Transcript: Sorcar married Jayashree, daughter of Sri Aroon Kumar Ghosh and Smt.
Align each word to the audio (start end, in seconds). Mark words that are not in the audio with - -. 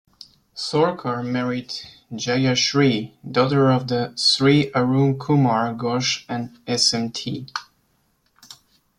Sorcar 0.55 1.21
married 1.23 1.71
Jayashree, 2.11 3.11
daughter 3.31 3.69
of 3.71 3.87
Sri 4.19 4.71
Aroon 4.73 5.19
Kumar 5.19 5.75
Ghosh 5.75 6.25
and 6.27 6.49
Smt. 6.65 7.51